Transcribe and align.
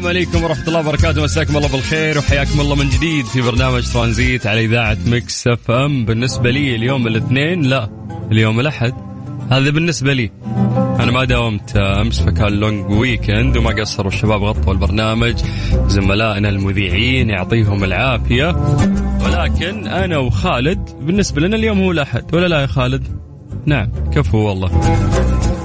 السلام 0.00 0.16
عليكم 0.16 0.44
ورحمة 0.44 0.68
الله 0.68 0.80
وبركاته. 0.80 1.22
مساكم 1.22 1.56
الله 1.56 1.68
بالخير 1.68 2.18
وحياكم 2.18 2.60
الله 2.60 2.74
من 2.74 2.88
جديد 2.88 3.24
في 3.24 3.40
برنامج 3.40 3.92
ترانزيت 3.92 4.46
على 4.46 4.64
إذاعة 4.64 4.96
Mix 5.06 5.46
FM. 5.46 6.04
بالنسبة 6.04 6.50
لي 6.50 6.76
اليوم 6.76 7.06
الاثنين 7.06 7.62
لا 7.62 7.90
اليوم 8.32 8.60
الأحد. 8.60 8.94
هذا 9.50 9.70
بالنسبة 9.70 10.12
لي. 10.12 10.30
أنا 11.00 11.10
ما 11.10 11.24
داومت 11.24 11.76
أمس 11.76 12.22
فكان 12.22 12.52
long 12.52 12.90
weekend 12.90 13.56
وما 13.56 13.70
قصروا 13.70 14.12
الشباب 14.12 14.42
غطوا 14.42 14.72
البرنامج. 14.72 15.34
زملائنا 15.86 16.48
المذيعين 16.48 17.30
يعطيهم 17.30 17.84
العافية. 17.84 18.56
ولكن 19.24 19.86
أنا 19.86 20.18
وخالد 20.18 20.88
بالنسبة 21.00 21.40
لنا 21.40 21.56
اليوم 21.56 21.80
هو 21.80 21.90
الأحد. 21.90 22.34
ولا 22.34 22.46
لا 22.46 22.60
يا 22.60 22.66
خالد؟ 22.66 23.02
نعم 23.66 23.90
كفو 24.14 24.38
والله. 24.38 24.70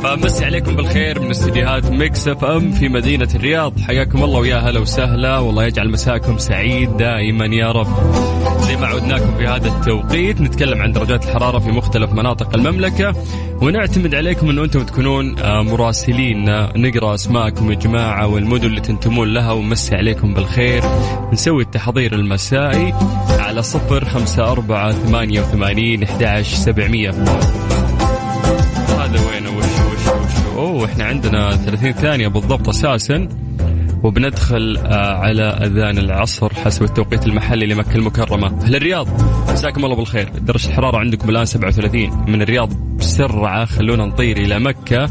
فمسي 0.06 0.46
عليكم 0.46 0.76
بالخير 0.76 1.20
من 1.20 1.32
استديوهات 1.32 1.92
Mix 1.92 2.28
FM 2.28 2.72
في 2.72 2.90
مدينة 2.90 3.28
الرياض. 3.36 3.80
حياكم 3.80 4.24
الله 4.24 4.40
ويا 4.40 4.58
هلا 4.58 4.80
وسهلا. 4.80 5.38
والله 5.38 5.66
يجعل 5.66 5.90
مساكم 5.90 6.38
سعيد 6.38 6.98
دائما 6.98 7.46
يا 7.46 7.72
رب. 7.72 7.88
زي 8.62 8.76
ما 8.76 8.88
عودناكم 8.88 9.38
في 9.38 9.48
هذا 9.48 9.68
التوقيت 9.68 10.42
نتكلم 10.42 10.82
عن 10.82 10.92
درجات 10.92 11.26
الحرارة 11.26 11.60
في 11.60 11.72
مختلف 11.72 12.12
مناطق 12.12 12.56
المملكة. 12.56 13.14
ونعتمد 13.62 14.16
عليكم 14.16 14.50
انه 14.50 14.64
أنتم 14.64 14.84
تكونون 14.84 15.40
آه، 15.40 15.62
مراسلين. 15.62 16.46
نقرأ 16.76 17.16
أسماءكم 17.16 17.72
يا 17.72 17.76
جماعة 17.76 18.28
والمدن 18.28 18.68
اللي 18.68 18.82
تنتمون 18.82 19.34
لها. 19.34 19.52
ونمسي 19.52 19.96
عليكم 19.96 20.34
بالخير. 20.34 20.84
نسوي 21.34 21.64
التحضير 21.64 22.16
المسائي 22.16 22.94
على 23.30 23.64
صفر 23.64 24.06
خمسة 24.06 24.52
أربعة 24.52 24.92
ثمانية 24.92 25.42
وثمانين 25.42 26.04
أحد 26.04 26.42
سبعمية. 26.42 27.12
وش 30.86 30.92
اوه 30.92 30.94
إحنا 30.94 31.04
عندنا 31.04 31.56
30 31.56 31.92
ثانية 31.92 32.28
بالضبط 32.28 32.70
أساسا 32.70 33.28
وبندخل 34.04 34.78
آه، 34.78 35.18
على 35.18 35.44
أذان 35.44 35.98
العصر 35.98 36.54
حسب 36.54 36.84
التوقيت 36.84 37.26
المحلي 37.28 37.66
لمكة 37.66 37.96
المكرمة. 37.96 38.48
أهل 38.64 38.76
الرياض 38.76 39.08
مساكم 39.52 39.86
الله 39.86 39.96
بالخير. 39.96 40.30
درجة 40.30 40.68
الحرارة 40.68 40.98
عندكم 40.98 41.30
الآن 41.30 41.46
37 41.46 42.26
من 42.28 42.42
الرياض 42.42 42.74
بسرعة 42.98 43.66
خلونا 43.66 44.06
نطير 44.06 44.38
إلى 44.38 44.60
مكة. 44.60 45.10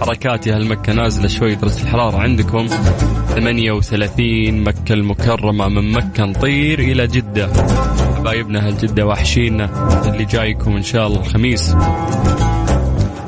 حركات 0.00 0.46
يا 0.46 0.54
أهل 0.54 0.68
مكة 0.68 0.92
نازلة 0.92 1.28
شوي 1.28 1.54
درجة 1.54 1.82
الحرارة 1.82 2.16
عندكم. 2.18 2.66
38 3.28 4.64
مكة 4.64 4.92
المكرمة. 4.92 5.68
من 5.68 5.92
مكة 5.92 6.24
نطير 6.24 6.78
إلى 6.78 7.06
جدة. 7.06 7.48
حبايبنا 8.16 8.58
أهل 8.66 8.76
جدة 8.76 9.06
وحشينا 9.06 9.70
اللي 10.08 10.24
جايكم 10.24 10.76
إن 10.76 10.82
شاء 10.82 11.06
الله 11.06 11.20
الخميس. 11.20 11.74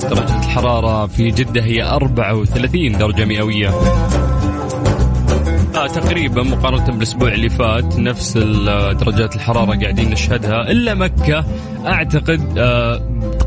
درجة 0.02 0.45
الحرارة 0.60 1.06
في 1.06 1.30
جدة 1.30 1.62
هي 1.62 1.82
34 1.82 2.98
درجة 2.98 3.24
مئوية. 3.24 3.68
آه 5.76 5.86
تقريبا 5.86 6.42
مقارنة 6.42 6.86
بالأسبوع 6.92 7.28
اللي 7.32 7.48
فات 7.48 7.98
نفس 7.98 8.36
ال- 8.36 8.96
درجات 8.96 9.36
الحرارة 9.36 9.80
قاعدين 9.80 10.10
نشهدها. 10.10 10.70
إلا 10.70 10.94
مكة 10.94 11.44
أعتقد 11.86 12.58
آه 12.58 13.00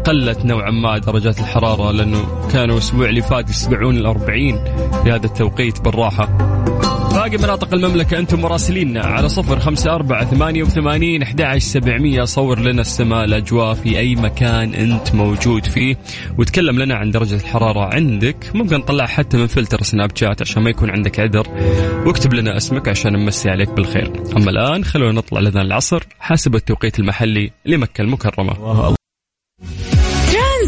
قلت 0.06 0.46
نوعا 0.46 0.72
ما 0.72 0.98
درجات 0.98 1.40
الحرارة 1.40 1.92
لأنه 1.92 2.26
كانوا 2.54 2.76
الأسبوع 2.76 3.10
اللي 3.10 3.22
فات 3.22 3.50
يسبعون 3.50 3.98
الأربعين. 3.98 4.64
في 5.04 5.12
هذا 5.12 5.26
التوقيت 5.26 5.82
بالراحة. 5.82 6.30
باقي 7.30 7.44
مناطق 7.44 7.74
المملكة 7.74 8.20
أنتم 8.20 8.42
مراسليننا 8.42 9.02
على 9.02 9.30
صفر 9.30 9.60
خمسة 9.60 9.96
أربعة 9.96 10.26
ثمانية 10.26 10.64
وثمانين 10.64 11.22
أحد 11.22 11.58
سبعمية. 11.58 12.24
صور 12.24 12.60
لنا 12.60 12.82
السماء 12.82 13.26
الأجواء 13.26 13.74
في 13.74 14.00
أي 14.00 14.16
مكان 14.16 14.74
أنت 14.74 15.16
موجود 15.16 15.66
فيه. 15.66 15.98
وتكلم 16.38 16.80
لنا 16.80 16.96
عن 16.96 17.12
درجة 17.12 17.36
الحرارة 17.36 17.94
عندك. 17.96 18.52
ممكن 18.54 18.76
نطلع 18.76 19.06
حتى 19.06 19.38
من 19.38 19.48
filter 19.48 19.84
Snapchat 19.84 20.42
عشان 20.42 20.64
ما 20.64 20.70
يكون 20.70 20.90
عندك 20.90 21.20
عذر. 21.20 21.48
واكتب 22.06 22.34
لنا 22.34 22.58
اسمك 22.58 22.88
عشان 22.88 23.14
نمسي 23.14 23.50
عليك 23.50 23.70
بالخير. 23.70 24.12
أما 24.38 24.52
الآن 24.52 24.84
خلونا 24.84 25.12
نطلع 25.12 25.40
لذان 25.40 25.66
العصر 25.66 26.04
حسب 26.20 26.56
التوقيت 26.56 27.00
المحلي 27.00 27.52
لمكة 27.66 28.02
المكرمة. 28.02 28.54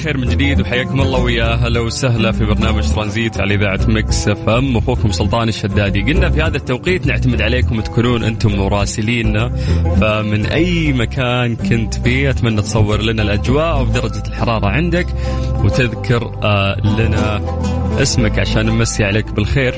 بالخير 0.00 0.18
من 0.18 0.28
جديد 0.28 0.60
وحياكم 0.60 1.00
الله 1.00 1.18
ويا 1.18 1.54
هلا 1.54 1.80
وسهلا 1.80 2.32
في 2.32 2.44
برنامج 2.44 2.88
ترانزيت 2.88 3.40
على 3.40 3.54
إذاعة 3.54 3.80
Mix 3.88 4.28
FM. 4.28 4.76
أخوكم 4.76 5.12
سلطان 5.12 5.48
الشدادي. 5.48 6.02
قلنا 6.02 6.30
في 6.30 6.42
هذا 6.42 6.56
التوقيت 6.56 7.06
نعتمد 7.06 7.42
عليكم 7.42 7.80
تكونون 7.80 8.24
أنتم 8.24 8.56
مراسليننا 8.56 9.48
فمن 10.00 10.46
أي 10.46 10.92
مكان 10.92 11.56
كنت 11.56 11.94
فيه 11.94 12.30
أتمنى 12.30 12.62
تصور 12.62 13.02
لنا 13.02 13.22
الأجواء 13.22 13.82
ودرجه 13.82 14.22
الحرارة 14.28 14.66
عندك 14.66 15.06
وتذكر 15.64 16.32
آه 16.42 16.80
لنا 16.84 17.40
اسمك 18.02 18.38
عشان 18.38 18.66
نمسي 18.66 19.04
عليك 19.04 19.32
بالخير. 19.32 19.74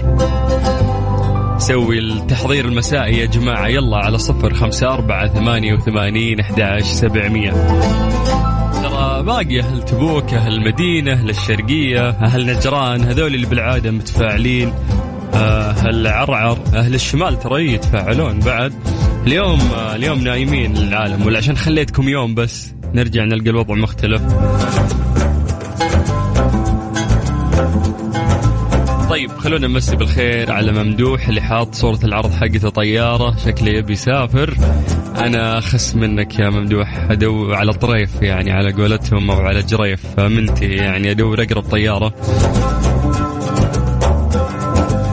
سوي 1.58 1.98
التحضير 1.98 2.64
المسائي 2.64 3.18
يا 3.18 3.26
جماعة. 3.26 3.68
يلا 3.68 3.96
على 3.96 4.18
صفر 4.18 4.54
خمسة 4.54 4.94
أربعة 4.94 5.28
ثمانية 5.28 5.74
وثمانين 5.74 6.40
أحداش 6.40 6.84
سبعمية. 6.84 7.52
ترى 8.82 9.22
باقي 9.22 9.60
أهل 9.60 9.84
تبوك 9.84 10.34
أهل 10.34 10.52
المدينة 10.52 11.12
أهل 11.12 11.30
الشرقية 11.30 12.08
أهل 12.08 12.46
نجران 12.46 13.04
هذول 13.04 13.34
اللي 13.34 13.46
بالعادة 13.46 13.90
متفاعلين. 13.90 14.72
آه، 15.34 15.70
أهل 15.70 16.06
عرعر 16.06 16.58
أهل 16.74 16.94
الشمال 16.94 17.38
ترى 17.38 17.72
يتفاعلون 17.72 18.40
بعد. 18.40 18.72
اليوم 19.26 19.60
آه، 19.60 19.96
اليوم 19.96 20.18
نايمين 20.18 20.76
العالم 20.76 21.26
ولا 21.26 21.38
عشان 21.38 21.56
خليتكم 21.56 22.08
يوم 22.08 22.34
بس 22.34 22.72
نرجع 22.94 23.24
نلقى 23.24 23.50
الوضع 23.50 23.74
مختلف. 23.74 24.22
طيب 29.10 29.30
خلونا 29.30 29.66
نمسي 29.66 29.96
بالخير 29.96 30.52
على 30.52 30.72
ممدوح 30.72 31.28
اللي 31.28 31.40
حاط 31.40 31.74
صورة 31.74 32.00
العرض 32.04 32.32
حقته 32.32 32.68
طيارة 32.68 33.36
شكله 33.36 33.70
يبي 33.70 33.92
يسافر. 33.92 34.54
أنا 35.26 35.58
أخس 35.58 35.94
منك 35.94 36.38
يا 36.38 36.50
ممدوح 36.50 37.10
أدور 37.10 37.54
على 37.54 37.72
طريف 37.72 38.22
يعني 38.22 38.52
على 38.52 38.72
قولتهم 38.72 39.30
أو 39.30 39.40
على 39.40 39.62
جريف. 39.62 40.20
منتي 40.20 40.66
يعني 40.66 41.10
أدور 41.10 41.42
أقرب 41.42 41.62
طيارة. 41.62 42.14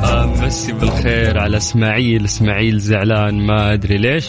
أمسي 0.03 0.73
بالخير 0.73 1.39
على 1.39 1.57
إسماعيل. 1.57 2.25
إسماعيل 2.25 2.79
زعلان 2.79 3.45
ما 3.47 3.73
أدري 3.73 3.97
ليش. 3.97 4.25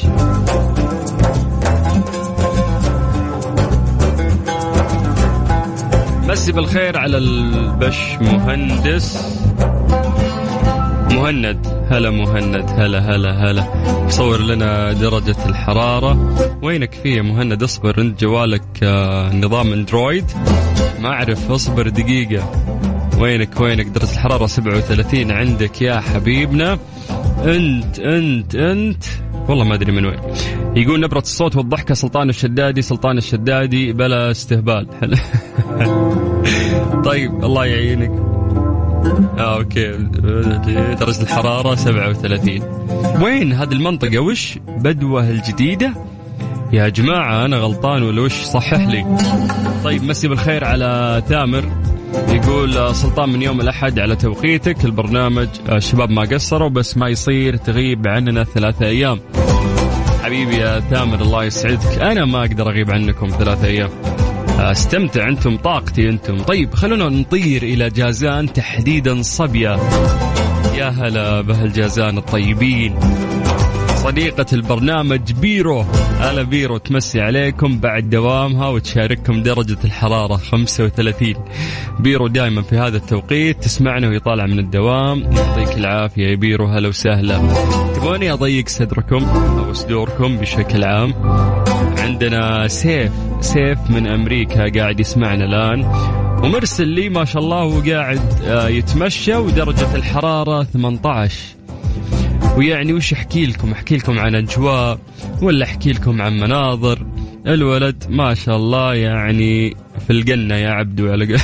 مسي 6.29 6.53
بالخير 6.53 6.99
على 6.99 7.19
البش 7.19 7.99
مهندس. 8.21 9.40
مهند. 11.21 11.87
هلا 11.91 12.11
مهند 12.11 12.71
هلا 12.71 12.99
هلا 12.99 13.33
هلا. 13.33 13.65
صور 14.09 14.41
لنا 14.41 14.93
درجة 14.93 15.37
الحرارة. 15.49 16.37
وينك 16.63 16.95
فيه 16.95 17.17
يا 17.17 17.23
مهند؟ 17.23 17.63
اصبر 17.63 18.01
انت 18.01 18.21
جوالك 18.21 18.63
آه، 18.83 19.35
نظام 19.35 19.73
اندرويد. 19.73 20.25
ما 21.01 21.09
اعرف 21.09 21.51
اصبر 21.51 21.89
دقيقة. 21.89 22.51
وينك 23.19 23.61
وينك؟ 23.61 23.87
درجة 23.87 24.13
الحرارة 24.13 24.47
37 24.47 25.31
عندك 25.31 25.83
يا 25.83 26.01
حبيبنا. 26.01 26.79
انت 27.45 27.99
انت 27.99 28.55
انت. 28.55 29.05
والله 29.49 29.65
ما 29.65 29.75
أدري 29.75 29.93
من 29.93 30.07
وين. 30.07 30.19
يقول 30.77 31.01
نبرة 31.01 31.19
الصوت 31.19 31.57
والضحكة 31.57 31.95
سلطان 31.95 32.29
الشدادي 32.29 32.83
سلطان 32.83 33.19
الشدادي 33.19 33.93
بلا 33.93 34.31
استهبال. 34.31 34.87
طيب 37.05 37.45
الله 37.45 37.67
يعينك. 37.67 38.30
آه 39.39 39.57
أوكي. 39.57 39.93
درجة 41.01 41.23
الحرارة 41.23 41.75
37 41.75 42.61
وين 43.23 43.53
هذه 43.53 43.73
المنطقة؟ 43.73 44.19
وش 44.19 44.59
بدوة 44.69 45.31
الجديدة؟ 45.31 45.93
يا 46.73 46.89
جماعة 46.89 47.45
أنا 47.45 47.57
غلطان 47.57 48.03
ولا 48.03 48.23
وش؟ 48.23 48.33
صحح 48.33 48.89
لي. 48.89 49.19
طيب 49.85 50.05
مسي 50.05 50.29
بالخير 50.29 50.65
على 50.65 51.23
تامر. 51.29 51.65
يقول 52.29 52.95
سلطان 52.95 53.29
من 53.29 53.43
يوم 53.43 53.61
الأحد 53.61 53.99
على 53.99 54.17
توقيتك. 54.17 54.85
البرنامج 54.85 55.49
الشباب 55.73 56.11
ما 56.11 56.23
قصروا 56.23 56.69
بس 56.69 56.97
ما 56.97 57.09
يصير 57.09 57.57
تغيب 57.57 58.09
عننا 58.09 58.45
ثلاثة 58.45 58.87
أيام. 58.87 59.21
حبيبي 60.25 60.57
يا 60.57 60.81
تامر 60.91 61.21
الله 61.21 61.45
يسعدك. 61.45 61.99
أنا 62.03 62.25
ما 62.25 62.41
أقدر 62.41 62.71
أغيب 62.71 62.91
عنكم 62.91 63.29
ثلاثة 63.29 63.67
أيام. 63.67 63.91
أستمتع 64.59 65.29
أنتم 65.29 65.57
طاقتي 65.57 66.09
أنتم. 66.09 66.43
طيب 66.43 66.75
خلونا 66.75 67.09
نطير 67.09 67.63
إلى 67.63 67.91
جازان 67.91 68.53
تحديدا 68.53 69.23
صبيه 69.23 69.79
يا 70.75 70.89
هلا 70.89 71.41
بهالجازان 71.41 72.19
الطيبين. 72.19 72.97
صديقة 73.97 74.47
البرنامج 74.53 75.33
بيرو. 75.33 75.85
هلا 76.21 76.43
بيرو 76.43 76.77
تمسي 76.77 77.21
عليكم 77.21 77.79
بعد 77.79 78.11
دوامها 78.11 78.69
وتشارككم 78.69 79.43
درجة 79.43 79.79
الحرارة 79.85 80.37
35 80.37 81.35
بيرو 81.99 82.29
دائما 82.29 82.63
في 82.63 82.77
هذا 82.77 82.97
التوقيت 82.97 83.63
تسمعنا 83.63 84.09
وهي 84.09 84.19
طالعة 84.19 84.47
من 84.47 84.59
الدوام. 84.59 85.23
يعطيك 85.23 85.79
العافية 85.79 86.27
يا 86.27 86.37
بيرو 86.37 86.67
هلا 86.67 86.89
وسهلا. 86.89 87.39
تبغوني 87.95 88.33
أضيق 88.33 88.69
صدركم 88.69 89.25
أو 89.59 89.73
صدوركم 89.73 90.37
بشكل 90.37 90.85
عام؟ 90.85 91.15
عندنا 91.99 92.69
سيف. 92.69 93.13
سيف 93.41 93.91
من 93.91 94.07
أمريكا 94.07 94.81
قاعد 94.81 95.01
يسمعنا 95.01 95.45
الآن. 95.45 95.85
ومرسل 96.45 96.89
لي 96.89 97.09
ما 97.09 97.25
شاء 97.25 97.43
الله 97.43 97.63
هو 97.63 97.81
قاعد 97.81 98.21
آه، 98.45 98.69
يتمشى 98.69 99.35
ودرجة 99.35 99.95
الحرارة 99.95 100.63
18 100.63 101.39
ويعني 102.57 102.93
وش 102.93 103.13
أحكي 103.13 103.47
لكم؟ 103.47 103.73
أحكي 103.73 103.97
لكم 103.97 104.19
عن 104.19 104.35
أجواء 104.35 104.99
ولا 105.43 105.65
أحكي 105.65 105.93
لكم 105.93 106.23
عن 106.23 106.41
مناظر؟ 106.41 107.07
الولد 107.47 108.05
ما 108.09 108.35
شاء 108.35 108.57
الله 108.57 108.95
يعني 108.95 109.77
في 110.07 110.11
الجنة 110.11 110.55
يا 110.55 110.71
عبدو 110.71 111.11
على 111.11 111.27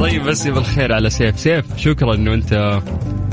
طيب 0.00 0.22
بس 0.22 0.46
بالخير 0.46 0.92
على 0.92 1.10
سيف. 1.10 1.38
سيف 1.38 1.76
شكرا 1.76 2.14
إنه 2.14 2.34
أنت 2.34 2.80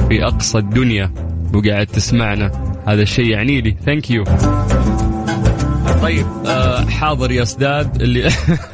في 0.10 0.26
أقصى 0.26 0.58
الدنيا 0.58 1.12
وقاعد 1.54 1.88
تسمعنا. 1.88 2.52
هذا 2.88 3.02
الشيء 3.02 3.26
يعني 3.26 3.62
لي. 3.62 3.76
thank 3.86 4.12
you 4.12 4.24
طيب 6.02 6.26
آه 6.46 6.86
حاضر 6.86 7.32
يا 7.32 7.44
اسداد 7.44 8.02
اللي 8.02 8.30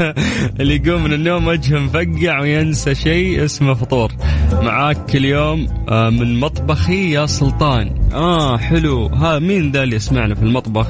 اللي 0.59 0.75
يقوم 0.75 1.03
من 1.03 1.13
النوم 1.13 1.47
وجهه 1.47 1.79
مفقع 1.79 2.41
وينسى 2.41 2.95
شيء 2.95 3.45
اسمه 3.45 3.73
فطور. 3.73 4.11
معاك 4.51 5.05
كل 5.11 5.25
يوم 5.25 5.67
آه 5.89 6.09
من 6.09 6.39
مطبخي 6.39 7.11
يا 7.11 7.25
سلطان. 7.25 8.09
آه 8.13 8.57
حلو. 8.57 9.05
ها 9.05 9.39
مين 9.39 9.71
ذا 9.71 9.83
اللي 9.83 9.95
يسمعنا 9.95 10.35
في 10.35 10.43
المطبخ؟ 10.43 10.87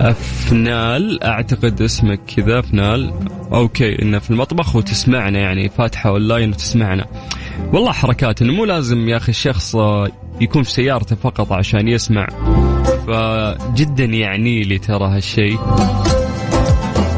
أفنال 0.00 1.22
أعتقد 1.24 1.82
اسمك 1.82 2.20
كذا 2.36 2.58
أفنال. 2.58 3.12
okay 3.52 4.02
إنه 4.02 4.18
في 4.18 4.30
المطبخ 4.30 4.76
وتسمعنا 4.76 5.38
يعني 5.38 5.68
فاتحة 5.68 6.10
أونلاين 6.10 6.50
وتسمعنا. 6.50 7.06
والله 7.72 7.92
حركات 7.92 8.42
انه 8.42 8.52
مو 8.52 8.64
لازم 8.64 9.08
يا 9.08 9.16
أخي 9.16 9.30
الشخص 9.30 9.76
آه، 9.76 10.08
يكون 10.40 10.62
في 10.62 10.70
سيارته 10.70 11.16
فقط 11.16 11.52
عشان 11.52 11.88
يسمع. 11.88 12.28
فجدا 13.10 14.04
يعني 14.04 14.62
لي 14.62 14.78
ترى 14.78 15.04
هالشيء. 15.04 15.58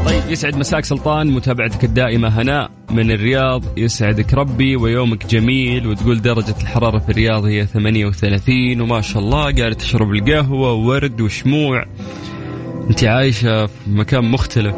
طيب 0.05 0.23
يسعد 0.29 0.57
مساك 0.57 0.85
سلطان. 0.85 1.27
متابعتك 1.27 1.83
الدائمة 1.83 2.27
هناء 2.27 2.71
من 2.91 3.11
الرياض. 3.11 3.63
يسعدك 3.77 4.33
ربي 4.33 4.75
ويومك 4.75 5.25
جميل. 5.25 5.87
وتقول 5.87 6.21
درجة 6.21 6.55
الحرارة 6.61 6.99
في 6.99 7.09
الرياض 7.09 7.45
هي 7.45 7.65
38 7.65 8.81
وما 8.81 9.01
شاء 9.01 9.23
الله 9.23 9.41
قاعدة 9.41 9.73
تشرب 9.73 10.11
القهوة 10.11 10.73
وورد 10.73 11.21
وشموع. 11.21 11.85
أنت 12.89 13.03
عايشة 13.03 13.65
في 13.65 13.73
مكان 13.87 14.25
مختلف. 14.25 14.75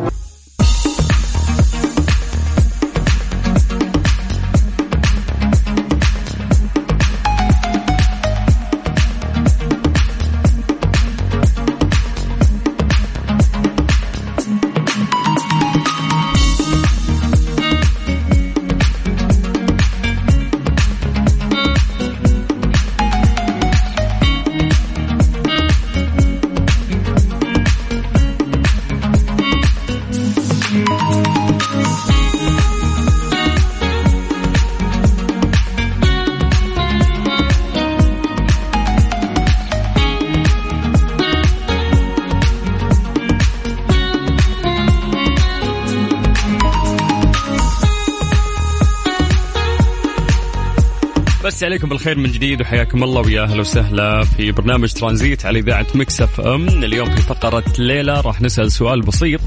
بس 51.65 51.69
عليكم 51.69 51.89
بالخير 51.89 52.17
من 52.17 52.31
جديد 52.31 52.62
وحياكم 52.62 53.03
الله 53.03 53.21
ويا 53.21 53.44
أهلا 53.44 53.62
وسهلا 53.62 54.23
في 54.23 54.51
برنامج 54.51 54.94
ترانزيت 54.94 55.45
على 55.45 55.59
إذاعة 55.59 55.88
مكسف 55.95 56.41
أم. 56.41 56.67
اليوم 56.67 57.15
في 57.15 57.21
فقرة 57.21 57.63
ليله 57.79 58.21
راح 58.21 58.41
نسأل 58.41 58.71
سؤال 58.71 59.01
بسيط. 59.01 59.41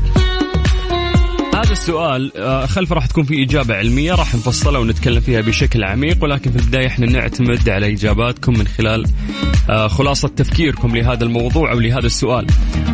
هذا 1.55 1.73
السؤال 1.73 2.33
آه، 2.37 2.67
خلف 2.67 2.93
راح 2.93 3.07
تكون 3.07 3.25
في 3.25 3.43
إجابة 3.43 3.75
علمية 3.75 4.13
راح 4.13 4.35
نفصلها 4.35 4.81
ونتكلم 4.81 5.21
فيها 5.21 5.41
بشكل 5.41 5.85
عميق 5.85 6.25
ولكن 6.25 6.51
في 6.51 6.57
البداية 6.57 6.87
إحنا 6.87 7.07
نعتمد 7.07 7.69
على 7.69 7.93
إجاباتكم 7.93 8.59
من 8.59 8.67
خلال 8.67 9.07
آه، 9.71 9.89
خلاصة 9.89 10.29
تفكيركم 10.29 10.97
لهذا 10.97 11.25
الموضوع 11.25 11.73
أو 11.73 11.81
لهذا 11.81 12.07
السؤال. 12.07 12.47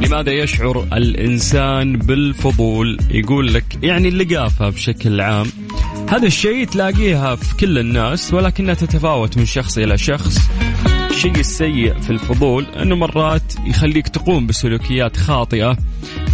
لماذا 0.03 0.32
يشعر 0.32 0.87
الإنسان 0.93 1.97
بالفضول؟ 1.97 2.99
يقول 3.11 3.55
لك 3.55 3.65
يعني 3.82 4.09
اللقافة 4.09 4.69
بشكل 4.69 5.20
عام 5.20 5.47
هذا 6.09 6.27
الشيء 6.27 6.67
تلاقيها 6.67 7.37
في 7.37 7.56
كل 7.56 7.79
الناس 7.79 8.35
ولكنها 8.35 8.75
تتفاوت 8.75 9.39
من 9.39 9.47
شخص 9.47 9.79
إلى 9.79 9.99
شخص. 9.99 10.39
الشيء 11.11 11.41
السيء 11.41 12.01
في 12.01 12.11
الفضول 12.11 12.65
إنه 12.65 12.97
مرات 12.97 13.53
يخليك 13.67 14.09
تقوم 14.09 14.47
بسلوكيات 14.47 15.17
خاطئة. 15.17 15.77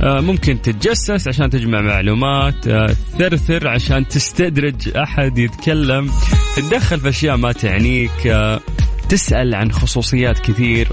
آه، 0.03 0.21
ممكن 0.21 0.63
تتجسس 0.63 1.29
عشان 1.29 1.51
تجمع 1.51 1.81
معلومات 1.81 2.69
آه، 2.69 2.97
ترثر 3.19 3.69
عشان 3.69 4.09
تستدرج 4.09 4.97
أحد 4.97 5.39
يتكلم. 5.39 6.11
تتدخل 6.57 7.01
في 7.01 7.09
أشياء 7.09 7.37
ما 7.37 7.53
تعنيك 7.53 8.27
آه، 8.27 8.61
تسأل 9.09 9.55
عن 9.55 9.73
خصوصيات 9.73 10.39
كثير. 10.39 10.89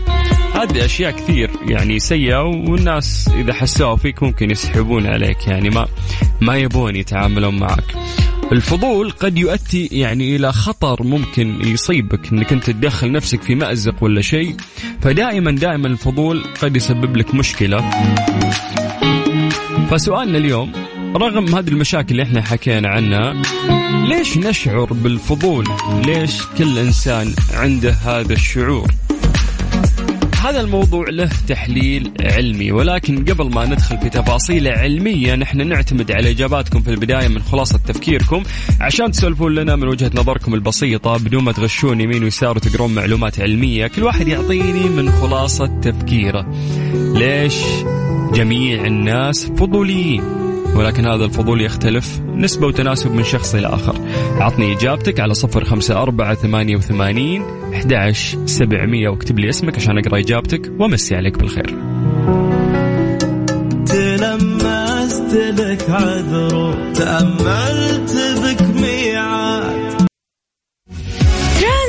هذه 0.54 0.86
أشياء 0.86 1.12
كثير 1.12 1.50
يعني 1.68 2.00
سيئة 2.00 2.44
والناس 2.44 3.30
إذا 3.36 3.54
حسوا 3.54 3.96
فيك 3.96 4.24
ممكن 4.24 4.52
يسحبون 4.52 5.08
عليك 5.08 5.48
يعني 5.48 5.70
ما 5.70 5.88
ما 6.42 6.58
يبون 6.58 6.96
يتعاملون 6.96 7.60
معك. 7.60 7.96
الفضول 8.52 9.12
قد 9.12 9.38
يؤدي 9.38 9.88
يعني 9.92 10.36
إلى 10.36 10.52
خطر 10.52 11.04
ممكن 11.04 11.62
يصيبك 11.62 12.32
إنك 12.32 12.54
أنت 12.54 12.70
تدخل 12.70 13.12
نفسك 13.12 13.42
في 13.42 13.56
مأزق 13.56 14.04
ولا 14.04 14.22
شيء. 14.22 14.56
فدائما 15.02 15.52
دائما 15.52 15.88
الفضول 15.88 16.44
قد 16.62 16.76
يسبب 16.76 17.18
لك 17.18 17.36
مشكلة. 17.36 17.90
فسؤالنا 19.92 20.38
اليوم 20.38 20.72
رغم 21.16 21.56
هذه 21.56 21.68
المشاكل 21.70 22.12
اللي 22.12 22.24
إحنا 22.24 22.42
حكينا 22.42 22.90
عنها 22.90 23.34
ليش 24.08 24.38
نشعر 24.38 24.94
بالفضول؟ 24.94 25.66
ليش 26.06 26.42
كل 26.58 26.78
إنسان 26.80 27.34
عنده 27.54 27.92
هذا 27.92 28.34
الشعور؟ 28.34 28.92
هذا 30.48 30.62
الموضوع 30.62 31.06
له 31.10 31.30
تحليل 31.48 32.12
علمي 32.20 32.72
ولكن 32.72 33.26
قبل 33.26 33.50
ما 33.54 33.66
ندخل 33.66 33.98
في 33.98 34.10
تفاصيل 34.10 34.68
علمية 34.68 35.36
نحن 35.36 35.68
نعتمد 35.68 36.12
على 36.12 36.32
إجاباتكم 36.32 36.82
في 36.82 36.90
البداية 36.90 37.28
من 37.28 37.42
خلاصة 37.42 37.78
تفكيركم. 37.78 38.44
عشان 38.82 39.12
تسولفون 39.12 39.56
لنا 39.56 39.76
من 39.76 39.88
وجهة 39.88 40.12
نظركم 40.16 40.54
البسيطة 40.54 41.18
بدون 41.18 41.44
ما 41.44 41.52
تغشون 41.52 42.02
يمين 42.02 42.24
ويسار 42.24 42.58
وتقرون 42.58 42.96
معلومات 42.96 43.40
علمية 43.40 43.88
كل 43.88 44.04
واحد 44.04 44.28
يعطيني 44.28 44.90
من 44.90 45.12
خلاصة 45.12 45.80
تفكيره. 45.82 46.46
ليش 46.94 47.56
جميع 48.34 48.86
الناس 48.86 49.46
فضوليين؟ 49.46 50.47
ولكن 50.78 51.08
هذا 51.08 51.26
الفضول 51.26 51.62
يختلف 51.62 52.20
نسبة 52.36 52.68
وتناسب 52.68 53.12
من 53.12 53.24
شخص 53.24 53.56
إلى 53.56 53.68
آخر. 53.68 53.96
عطني 54.40 54.74
إجابتك 54.74 55.20
على 55.20 55.34
صفر 55.34 55.66
خمسة 55.66 56.02
أربعة 56.02 56.36
ثمانية 56.36 56.76
وثمانين 56.76 57.44
أحد 57.74 58.14
سبعمية 58.46 59.10
واكتب 59.10 59.40
لي 59.40 59.50
اسمك 59.50 59.76
عشان 59.76 59.98
أقرأ 59.98 60.20
إجابتك. 60.20 60.72
ومسي 60.80 61.16
عليك 61.16 61.40
بالخير. 61.40 61.76
تلمست 63.86 65.34
لك 65.34 65.90
عذر 65.90 66.94
تأملت 66.94 68.16
بك 68.44 68.67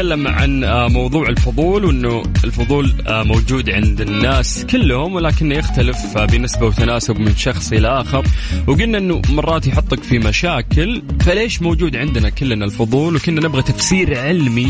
نتكلم 0.00 0.28
عن 0.28 0.64
آه، 0.64 0.88
موضوع 0.88 1.28
الفضول 1.28 1.84
وإنه 1.84 2.22
الفضول 2.44 2.92
آه، 3.06 3.22
موجود 3.22 3.70
عند 3.70 4.00
الناس 4.00 4.66
كلهم 4.70 5.14
ولكنه 5.14 5.54
يختلف 5.54 6.16
آه، 6.16 6.24
بنسبة 6.24 6.66
وتناسب 6.66 7.20
من 7.20 7.36
شخص 7.36 7.72
إلى 7.72 7.88
آخر. 7.88 8.24
وقلنا 8.66 8.98
إنه 8.98 9.22
مرات 9.30 9.66
يحطك 9.66 10.02
في 10.02 10.18
مشاكل 10.18 11.02
فليش 11.20 11.62
موجود 11.62 11.96
عندنا 11.96 12.28
كلنا 12.28 12.64
الفضول 12.64 13.16
وكنا 13.16 13.40
نبغى 13.40 13.62
تفسير 13.62 14.18
علمي 14.18 14.68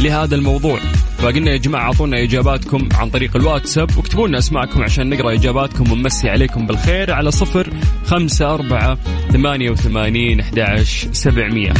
لهذا 0.00 0.34
الموضوع؟ 0.34 0.78
فقلنا 1.18 1.50
يا 1.50 1.56
جماعة 1.56 1.82
أعطونا 1.82 2.22
إجاباتكم 2.22 2.88
عن 2.94 3.10
طريق 3.10 3.36
الواتساب 3.36 3.96
واكتبوا 3.96 4.28
لنا 4.28 4.38
أسماءكم 4.38 4.82
عشان 4.82 5.10
نقرأ 5.10 5.32
إجاباتكم 5.34 5.92
ونمسي 5.92 6.30
عليكم 6.30 6.66
بالخير 6.66 7.12
على 7.12 7.30
صفر 7.30 7.68
خمسة 8.06 8.54
أربعة 8.54 8.98
ثمانية 9.32 9.70
وثمانين 9.70 10.40
أحد 10.40 10.82
سبعمية. 11.12 11.72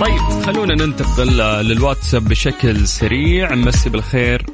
طيب 0.00 0.18
خلونا 0.46 0.74
ننتقل 0.74 1.40
آه، 1.40 1.62
للواتساب 1.62 2.28
بشكل 2.28 2.88
سريع. 2.88 3.54
مسي 3.54 3.90
بالخير 3.90 4.46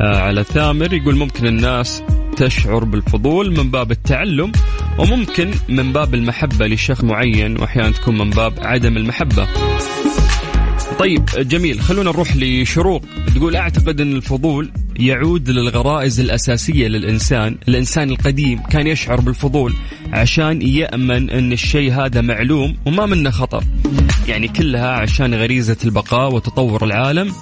آه، 0.00 0.18
على 0.18 0.44
ثامر. 0.44 0.92
يقول 0.94 1.16
ممكن 1.16 1.46
الناس 1.46 2.02
تشعر 2.36 2.84
بالفضول 2.84 3.56
من 3.56 3.70
باب 3.70 3.90
التعلم 3.90 4.52
وممكن 4.98 5.50
من 5.68 5.92
باب 5.92 6.14
المحبة 6.14 6.66
لشخص 6.66 7.04
معين 7.04 7.60
وأحيانا 7.60 7.90
تكون 7.90 8.18
من 8.18 8.30
باب 8.30 8.52
عدم 8.58 8.96
المحبة. 8.96 9.48
طيب 10.98 11.24
جميل. 11.24 11.80
خلونا 11.80 12.10
نروح 12.10 12.36
لشروق. 12.36 13.02
تقول 13.34 13.56
أعتقد 13.56 14.00
أن 14.00 14.16
الفضول 14.16 14.70
يعود 14.96 15.50
للغرائز 15.50 16.20
الأساسية 16.20 16.88
للإنسان. 16.88 17.58
الإنسان 17.68 18.10
القديم 18.10 18.62
كان 18.62 18.86
يشعر 18.86 19.20
بالفضول 19.20 19.74
عشان 20.12 20.62
يأمن 20.62 21.30
أن 21.30 21.52
الشيء 21.52 21.92
هذا 21.92 22.20
معلوم 22.20 22.76
وما 22.86 23.06
منه 23.06 23.30
خطر. 23.30 23.64
يعني 24.30 24.48
كلها 24.48 24.90
عشان 24.90 25.34
غريزة 25.34 25.76
البقاء 25.84 26.34
وتطور 26.34 26.84
العالم 26.84 27.32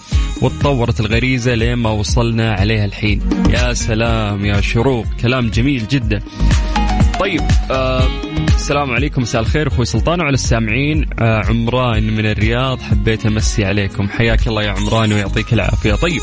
وتطورت 0.42 1.00
الغريزة 1.00 1.54
لين 1.54 1.74
ما 1.74 1.90
وصلنا 1.90 2.52
عليها 2.52 2.84
الحين. 2.84 3.20
يا 3.50 3.72
سلام 3.72 4.44
يا 4.44 4.60
شروق 4.60 5.06
كلام 5.20 5.48
جميل 5.48 5.88
جدا. 5.88 6.22
طيب 7.20 7.42
آه 7.70 8.08
السلام 8.54 8.90
عليكم 8.90 9.22
مساء 9.22 9.40
الخير 9.42 9.68
أخوي 9.68 9.84
سلطان 9.84 10.20
وعلى 10.20 10.34
السامعين. 10.34 11.06
آه 11.18 11.42
عمران 11.48 12.02
من 12.02 12.26
الرياض 12.26 12.80
حبيت 12.80 13.26
أمسي 13.26 13.64
عليكم. 13.64 14.08
حياك 14.08 14.48
الله 14.48 14.62
يا 14.62 14.70
عمران 14.70 15.12
ويعطيك 15.12 15.52
العافية. 15.52 15.94
طيب 15.94 16.22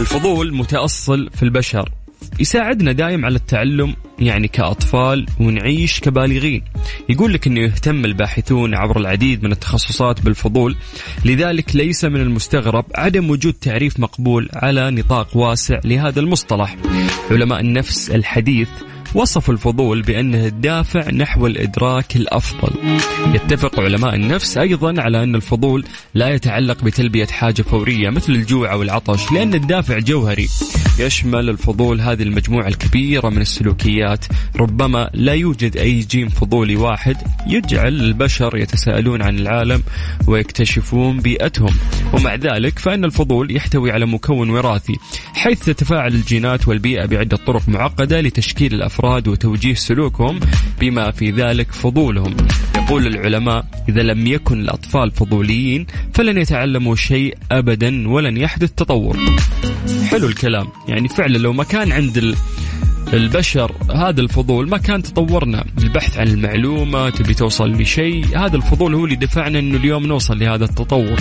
الفضول 0.00 0.54
متأصل 0.54 1.30
في 1.34 1.42
البشر. 1.42 1.88
يساعدنا 2.40 2.92
دائم 2.92 3.24
على 3.24 3.36
التعلم 3.36 3.94
يعني 4.18 4.48
كأطفال 4.48 5.26
ونعيش 5.40 6.00
كبالغين. 6.00 6.62
يقول 7.08 7.32
لك 7.32 7.46
أنه 7.46 7.60
يهتم 7.60 8.04
الباحثون 8.04 8.74
عبر 8.74 9.00
العديد 9.00 9.42
من 9.44 9.52
التخصصات 9.52 10.22
بالفضول 10.22 10.76
لذلك 11.24 11.76
ليس 11.76 12.04
من 12.04 12.20
المستغرب 12.20 12.84
عدم 12.94 13.30
وجود 13.30 13.52
تعريف 13.52 14.00
مقبول 14.00 14.48
على 14.52 14.90
نطاق 14.90 15.36
واسع 15.36 15.80
لهذا 15.84 16.20
المصطلح. 16.20 16.76
علماء 17.30 17.60
النفس 17.60 18.10
الحديث 18.10 18.68
وصف 19.14 19.50
الفضول 19.50 20.02
بأنه 20.02 20.46
الدافع 20.46 21.10
نحو 21.10 21.46
الإدراك 21.46 22.16
الأفضل. 22.16 22.70
يتفق 23.34 23.80
علماء 23.80 24.14
النفس 24.14 24.58
أيضا 24.58 25.02
على 25.02 25.22
أن 25.22 25.34
الفضول 25.34 25.84
لا 26.14 26.28
يتعلق 26.28 26.84
بتلبية 26.84 27.26
حاجة 27.26 27.62
فورية 27.62 28.10
مثل 28.10 28.32
الجوع 28.32 28.72
أو 28.72 28.82
العطش 28.82 29.32
لأن 29.32 29.54
الدافع 29.54 29.98
جوهري. 29.98 30.48
يشمل 30.98 31.48
الفضول 31.48 32.00
هذه 32.00 32.22
المجموعة 32.22 32.68
الكبيرة 32.68 33.28
من 33.28 33.40
السلوكيات. 33.40 34.24
ربما 34.56 35.10
لا 35.14 35.32
يوجد 35.32 35.76
أي 35.76 36.00
جيم 36.00 36.28
فضولي 36.28 36.76
واحد 36.76 37.16
يجعل 37.46 38.00
البشر 38.00 38.56
يتساءلون 38.56 39.22
عن 39.22 39.38
العالم 39.38 39.82
ويكتشفون 40.26 41.20
بيئتهم. 41.20 41.74
ومع 42.12 42.34
ذلك 42.34 42.78
فإن 42.78 43.04
الفضول 43.04 43.56
يحتوي 43.56 43.90
على 43.90 44.06
مكون 44.06 44.50
وراثي 44.50 44.96
حيث 45.34 45.64
تتفاعل 45.64 46.14
الجينات 46.14 46.68
والبيئة 46.68 47.06
بعدة 47.06 47.36
طرق 47.36 47.68
معقدة 47.68 48.20
لتشكيل 48.20 48.74
الأفراد. 48.74 48.99
وتوجيه 49.04 49.74
سلوكهم 49.74 50.40
بما 50.80 51.10
في 51.10 51.30
ذلك 51.30 51.72
فضولهم. 51.72 52.36
يقول 52.76 53.06
العلماء 53.06 53.64
إذا 53.88 54.02
لم 54.02 54.26
يكن 54.26 54.60
الأطفال 54.60 55.10
فضوليين 55.10 55.86
فلن 56.14 56.38
يتعلموا 56.38 56.96
شيء 56.96 57.36
أبدا 57.52 58.08
ولن 58.08 58.36
يحدث 58.36 58.72
تطور. 58.72 59.16
حلو 60.10 60.26
الكلام. 60.26 60.66
يعني 60.88 61.08
فعلا 61.08 61.38
لو 61.38 61.52
ما 61.52 61.64
كان 61.64 61.92
عند 61.92 62.34
البشر 63.12 63.72
هذا 63.94 64.20
الفضول 64.20 64.68
ما 64.68 64.78
كان 64.78 65.02
تطورنا. 65.02 65.64
البحث 65.78 66.18
عن 66.18 66.28
المعلومة 66.28 67.10
تبي 67.10 67.34
توصل 67.34 67.70
لشيء 67.70 68.38
هذا 68.38 68.56
الفضول 68.56 68.94
هو 68.94 69.04
اللي 69.04 69.16
دفعنا 69.16 69.58
إنه 69.58 69.76
اليوم 69.76 70.06
نوصل 70.06 70.38
لهذا 70.38 70.64
التطور. 70.64 71.16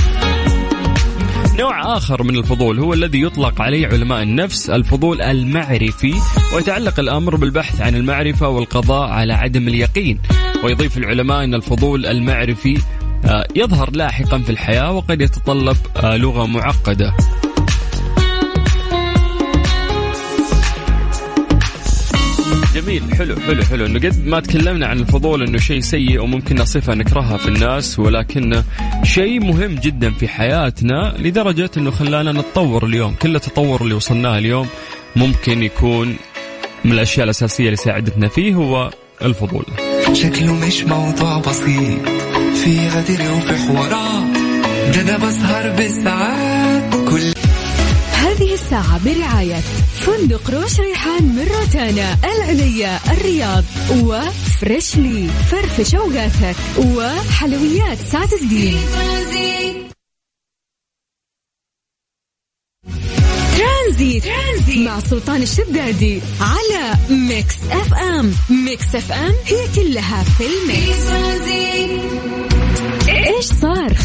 نوع 1.60 1.98
آخر 1.98 2.24
من 2.24 2.36
الفضول 2.36 2.80
هو 2.80 2.94
الذي 2.94 3.22
يطلق 3.22 3.62
عليه 3.62 3.88
علماء 3.88 4.24
النفس 4.24 4.70
الفضول 4.70 5.22
المعرفي 5.22 6.14
ويتعلق 6.56 7.00
الأمر 7.00 7.36
بالبحث 7.36 7.82
عن 7.82 7.96
المعرفة 7.96 8.50
والقضاء 8.50 9.10
على 9.10 9.34
عدم 9.34 9.68
اليقين. 9.68 10.20
ويضيف 10.64 10.98
العلماء 10.98 11.44
أن 11.44 11.54
الفضول 11.54 12.06
المعرفي 12.06 12.82
آه، 13.26 13.48
يظهر 13.56 13.92
لاحقا 13.92 14.40
في 14.40 14.50
الحياة 14.50 14.92
وقد 14.92 15.22
يتطلب 15.22 15.78
آه، 15.98 16.18
لغة 16.18 16.46
معقدة. 16.46 17.14
جميل 22.90 23.16
حلو 23.16 23.36
حلو 23.36 23.64
حلو. 23.64 23.86
إنه 23.86 24.00
قد 24.00 24.28
ما 24.28 24.40
تكلمنا 24.40 24.88
عن 24.88 25.00
الفضول 25.00 25.44
إنه 25.44 25.58
شيء 25.58 25.80
سيء 25.80 26.22
وممكن 26.22 26.66
صفه 26.66 26.94
نكرهها 26.94 27.38
في 27.38 27.48
الناس 27.48 28.00
ولكنه 28.00 28.64
شيء 29.04 29.40
مهم 29.40 29.76
جدا 29.76 30.12
في 30.12 30.28
حياتنا 30.28 31.16
لدرجة 31.20 31.70
إنه 31.78 31.92
خلانا 31.92 32.32
نتطور 32.32 32.86
اليوم. 32.86 33.14
كل 33.22 33.36
التطور 33.36 33.82
اللي 33.82 33.94
وصلناه 33.94 34.38
اليوم 34.38 34.68
ممكن 35.16 35.64
يكون 35.64 36.16
من 36.86 36.92
الأشياء 36.92 37.24
الأساسية 37.24 37.66
اللي 37.66 37.76
ساعدتنا 37.76 38.28
فيه 38.28 38.54
هو 38.54 38.92
الفضول. 39.22 39.66
شكله 40.14 40.54
مش 40.54 40.84
موضوع 40.84 41.38
بسيط. 41.40 42.00
في 42.64 42.88
غدر 42.88 43.32
وفي 43.34 43.56
حوارات 43.56 44.38
ده 44.96 45.02
أنا 45.02 45.18
بسهر 45.18 45.70
بالساعات 45.70 46.94
كل 47.10 47.49
هذه 48.40 48.54
الساعة 48.54 49.04
برعاية 49.06 49.60
فندق 50.06 50.52
روش 50.52 50.80
ريحان 50.80 51.24
من 51.24 51.48
روتانا 51.48 52.18
العليا 52.24 53.00
الرياض 53.12 53.64
وفريشلي 53.92 55.28
فرفش 55.28 55.96
أوقاتك 55.96 56.56
وحلويات 56.78 57.98
سعد 57.98 58.34
الدين. 58.34 58.80
ترانزيت. 63.58 64.24
ترانزيت. 64.24 64.88
مع 64.88 65.00
سلطان 65.00 65.42
الشدادي 65.42 66.22
على 66.42 66.96
Mix 67.10 67.56
FM. 67.72 68.34
Mix 68.50 68.96
FM 68.96 69.34
هي 69.46 69.68
كلها 69.76 70.24
في 70.24 70.44
ال 70.46 70.66
mix. 70.66 71.49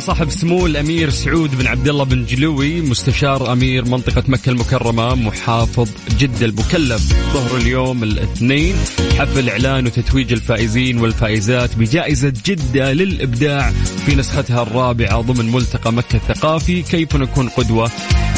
صاحب 0.00 0.30
سمو 0.30 0.66
الأمير 0.66 1.10
سعود 1.10 1.58
بن 1.58 1.66
عبد 1.66 1.88
الله 1.88 2.04
بن 2.04 2.24
جلوي 2.24 2.80
مستشار 2.80 3.52
أمير 3.52 3.84
منطقة 3.84 4.22
مكة 4.28 4.50
المكرمة 4.50 5.14
محافظ 5.14 5.88
جدة 6.18 6.46
المكلف. 6.46 7.12
ظهر 7.32 7.56
اليوم 7.56 8.02
الاثنين 8.02 8.76
حفل 9.18 9.48
إعلان 9.48 9.86
وتتويج 9.86 10.32
الفائزين 10.32 10.98
والفائزات 10.98 11.76
بجائزة 11.76 12.32
جدة 12.46 12.92
للإبداع 12.92 13.72
في 14.06 14.14
نسختها 14.14 14.62
الرابعة 14.62 15.20
ضمن 15.20 15.52
ملتقى 15.52 15.92
مكة 15.92 16.16
الثقافي. 16.16 16.82
كيف 16.82 17.16
نكون 17.16 17.48
قدوة؟ 17.48 17.90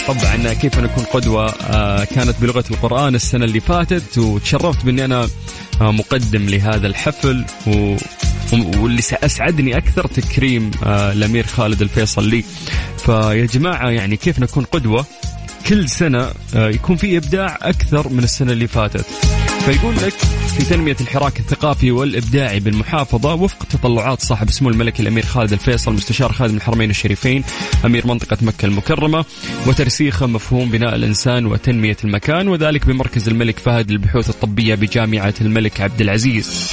طبعا 0.08 0.52
كيف 0.52 0.78
نكون 0.78 1.04
قدوة؟ 1.04 1.48
آه، 1.48 2.04
كانت 2.04 2.34
بلغة 2.40 2.64
القرآن 2.70 3.14
السنة 3.14 3.44
اللي 3.44 3.60
فاتت 3.60 4.18
وتشرفت 4.18 4.84
بأني 4.84 5.04
أنا 5.04 5.28
آه، 5.80 5.90
مقدم 5.90 6.46
لهذا 6.48 6.86
الحفل 6.86 7.44
و 7.66 7.96
واللي 8.52 9.02
اسعدني 9.12 9.76
أكثر 9.76 10.06
تكريم 10.06 10.70
آه، 10.86 11.12
الأمير 11.12 11.46
خالد 11.46 11.82
الفيصل 11.82 12.28
لي 12.28 12.44
فيا 12.98 13.46
جماعة 13.46 13.90
يعني 13.90 14.16
كيف 14.16 14.38
نكون 14.38 14.64
قدوة؟ 14.64 15.06
كل 15.68 15.88
سنة 15.88 16.30
آه، 16.54 16.68
يكون 16.68 16.96
في 16.96 17.16
إبداع 17.16 17.58
أكثر 17.62 18.08
من 18.08 18.24
السنة 18.24 18.52
اللي 18.52 18.66
فاتت. 18.66 19.06
فيقول 19.64 19.94
لك 19.96 20.14
في 20.58 20.64
تنمية 20.64 20.96
الحراك 21.00 21.40
الثقافي 21.40 21.90
والإبداعي 21.90 22.60
بالمحافظة 22.60 23.34
وفق 23.34 23.64
تطلعات 23.64 24.20
صاحب 24.20 24.50
سمو 24.50 24.68
الملك 24.68 25.00
الأمير 25.00 25.24
خالد 25.24 25.52
الفيصل 25.52 25.92
مستشار 25.92 26.32
خادم 26.32 26.56
الحرمين 26.56 26.90
الشريفين 26.90 27.44
أمير 27.84 28.06
منطقة 28.06 28.36
مكة 28.42 28.66
المكرمة 28.66 29.24
وترسيخ 29.66 30.22
مفهوم 30.22 30.70
بناء 30.70 30.94
الإنسان 30.94 31.46
وتنمية 31.46 31.96
المكان 32.04 32.48
وذلك 32.48 32.86
بمركز 32.86 33.28
الملك 33.28 33.58
فهد 33.58 33.90
للبحوث 33.90 34.30
الطبية 34.30 34.74
بجامعة 34.74 35.34
الملك 35.40 35.80
عبد 35.80 36.00
العزيز. 36.00 36.70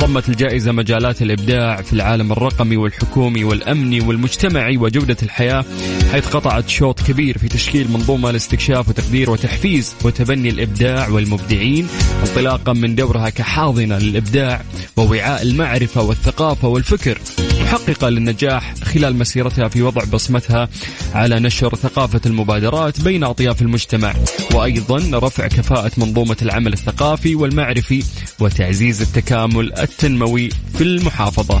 ضمت 0.00 0.28
الجائزة 0.28 0.72
مجالات 0.72 1.22
الإبداع 1.22 1.82
في 1.82 1.92
العالم 1.92 2.32
الرقمي 2.32 2.76
والحكومي 2.76 3.44
والأمني 3.44 4.00
والمجتمعي 4.00 4.76
وجودة 4.76 5.16
الحياة 5.22 5.64
حيث 6.12 6.28
قطعت 6.28 6.68
شوط 6.68 7.00
كبير 7.02 7.38
في 7.38 7.48
تشكيل 7.48 7.90
منظومة 7.90 8.30
لاستكشاف 8.30 8.88
وتقدير 8.88 9.30
وتحفيز 9.30 9.94
وتبني 10.04 10.48
الإبداع 10.48 11.08
والمبدعين 11.08 11.88
انطلاقا 12.28 12.72
من 12.72 12.94
دورها 12.94 13.19
كحاضنة 13.28 13.98
للإبداع 13.98 14.62
ووعاء 14.96 15.42
المعرفة 15.42 16.02
والثقافة 16.02 16.68
والفكر 16.68 17.18
محققة 17.62 18.08
للنجاح 18.08 18.74
خلال 18.74 19.16
مسيرتها 19.16 19.68
في 19.68 19.82
وضع 19.82 20.04
بصمتها 20.04 20.68
على 21.14 21.40
نشر 21.40 21.74
ثقافة 21.74 22.20
المبادرات 22.26 23.00
بين 23.00 23.24
أطياف 23.24 23.62
المجتمع 23.62 24.14
وأيضا 24.54 25.18
رفع 25.18 25.46
كفاءة 25.46 25.92
منظومة 25.96 26.36
العمل 26.42 26.72
الثقافي 26.72 27.34
والمعرفي 27.34 28.04
وتعزيز 28.40 29.02
التكامل 29.02 29.72
التنموي 29.78 30.48
في 30.48 30.80
المحافظة. 30.84 31.60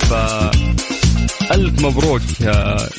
ف... 0.00 0.12
ألف 1.52 1.84
مبروك 1.84 2.22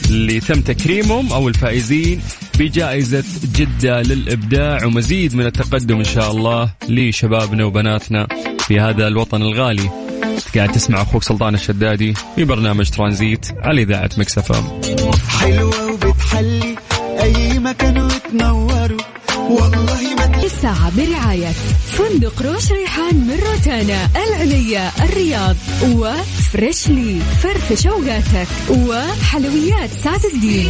اللي 0.09 0.39
تم 0.39 0.61
تكريمهم 0.61 1.33
أو 1.33 1.47
الفائزين. 1.47 2.21
بجائزة 2.59 3.23
جدة 3.55 4.01
للإبداع 4.01 4.85
ومزيد 4.85 5.35
من 5.35 5.45
التقدم 5.45 5.97
إن 5.97 6.03
شاء 6.03 6.31
الله 6.31 6.69
لشبابنا 6.89 7.65
وبناتنا 7.65 8.27
في 8.67 8.79
هذا 8.79 9.07
الوطن 9.07 9.41
الغالي. 9.41 9.89
قاعد 10.55 10.71
تسمع 10.71 11.01
أخوك 11.01 11.23
سلطان 11.23 11.53
الشدادي 11.53 12.13
في 12.35 12.43
برنامج 12.43 12.89
ترانزيت 12.89 13.45
على 13.59 13.81
إذاعة 13.81 14.09
مكسفة 14.17 14.81
حلوة 15.29 15.91
وبتحلي 15.91 16.75
أي 17.21 17.59
مكان 17.59 18.01
وتنوروا 18.01 18.99
والله 19.49 20.15
ما 20.17 20.43
الساعة 20.43 20.91
برعاية 20.97 21.51
فندق 21.97 22.41
روش 22.41 22.71
ريحان 22.71 23.15
من 23.15 23.39
روتانا 23.45 24.09
العليا 24.27 24.91
الرياض 25.03 25.55
وفريشلي. 25.83 27.19
فرفش 27.43 27.87
أوقاتك 27.87 28.47
وحلويات 28.69 29.89
سعد 30.03 30.25
الدين. 30.33 30.69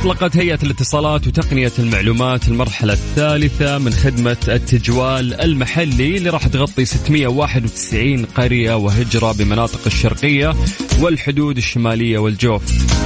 أطلقت 0.00 0.36
هيئة 0.36 0.58
الاتصالات 0.62 1.26
وتقنية 1.26 1.72
المعلومات 1.78 2.48
المرحلة 2.48 2.92
الثالثة 2.92 3.78
من 3.78 3.90
خدمة 3.90 4.36
التجوال 4.48 5.40
المحلي 5.40 6.16
اللي 6.16 6.30
راح 6.30 6.46
تغطي 6.46 6.84
691 6.84 8.24
قرية 8.24 8.74
وهجرة 8.74 9.32
بمناطق 9.32 9.80
الشرقية. 9.86 10.54
والحدود 11.00 11.56
الشمالية 11.56 12.18
والجوف. 12.18 12.62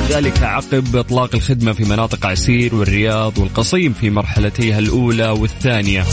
ذلك 0.08 0.42
عقب 0.42 0.96
إطلاق 0.96 1.34
الخدمة 1.34 1.72
في 1.72 1.84
مناطق 1.84 2.26
عسير 2.26 2.74
والرياض 2.74 3.38
والقصيم 3.38 3.92
في 3.92 4.11
مرحلتيها 4.11 4.78
الأولى 4.78 5.28
والثانية. 5.28 6.04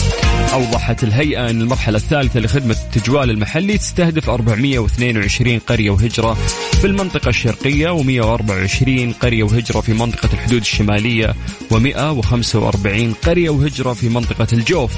أوضحت 0.53 1.03
الهيئة 1.03 1.49
أن 1.49 1.61
المرحلة 1.61 1.97
الثالثة 1.97 2.39
لخدمة 2.39 2.75
التجوال 2.85 3.29
المحلي 3.29 3.77
تستهدف 3.77 4.29
422 4.29 5.59
قرية 5.59 5.89
وهجرة 5.89 6.33
في 6.81 6.87
المنطقة 6.87 7.29
الشرقية 7.29 7.97
و124 7.97 9.13
قرية 9.21 9.43
وهجرة 9.43 9.81
في 9.81 9.93
منطقة 9.93 10.29
الحدود 10.33 10.61
الشمالية 10.61 11.35
و145 11.73 13.15
قرية 13.25 13.49
وهجرة 13.49 13.93
في 13.93 14.09
منطقة 14.09 14.47
الجوف. 14.53 14.91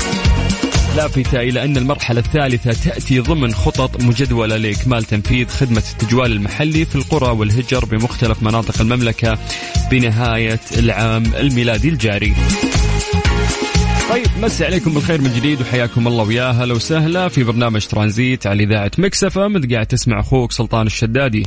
لافتة 0.95 1.39
إلى 1.39 1.63
أن 1.63 1.77
المرحلة 1.77 2.19
الثالثة 2.19 2.73
تأتي 2.89 3.19
ضمن 3.19 3.53
خطط 3.53 4.01
مجدولة 4.03 4.57
لإكمال 4.57 5.03
تنفيذ 5.03 5.47
خدمة 5.47 5.83
التجوال 5.91 6.31
المحلي 6.31 6.85
في 6.85 6.95
القرى 6.95 7.31
والهجر 7.31 7.85
بمختلف 7.85 8.43
مناطق 8.43 8.81
المملكة 8.81 9.37
بنهاية 9.91 10.59
العام 10.77 11.23
الميلادي 11.39 11.89
الجاري. 11.89 12.33
طيب 14.09 14.25
مسي 14.41 14.65
عليكم 14.65 14.93
بالخير 14.93 15.21
من 15.21 15.33
جديد 15.35 15.61
وحياكم 15.61 16.07
الله 16.07 16.23
ويا 16.23 16.51
هلا 16.51 16.73
وسهلا 16.73 17.27
في 17.27 17.43
برنامج 17.43 17.85
ترانزيت 17.85 18.47
على 18.47 18.63
إذاعة 18.63 18.91
مكسفه 18.97 19.47
مثل 19.47 19.73
قاعد 19.73 19.85
تسمع 19.85 20.19
أخوك 20.19 20.51
سلطان 20.51 20.87
الشدادي. 20.87 21.43